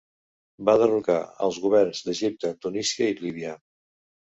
Van 0.69 0.79
derrocar 0.83 1.17
els 1.49 1.59
governs 1.67 2.03
d'Egipte, 2.09 2.53
Tunísia 2.67 3.13
i 3.13 3.17
Líbia. 3.23 3.57